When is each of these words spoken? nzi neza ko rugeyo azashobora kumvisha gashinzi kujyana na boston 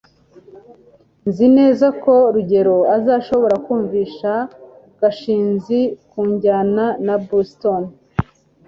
nzi 1.27 1.47
neza 1.57 1.87
ko 2.03 2.13
rugeyo 2.33 2.77
azashobora 2.95 3.55
kumvisha 3.65 4.31
gashinzi 4.99 5.79
kujyana 6.11 6.85
na 7.05 7.15
boston 7.27 7.83